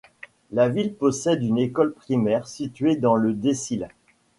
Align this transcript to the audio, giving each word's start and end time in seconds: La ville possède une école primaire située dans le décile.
La 0.51 0.67
ville 0.67 0.95
possède 0.95 1.43
une 1.43 1.59
école 1.59 1.93
primaire 1.93 2.47
située 2.47 2.95
dans 2.95 3.13
le 3.15 3.33
décile. 3.33 3.87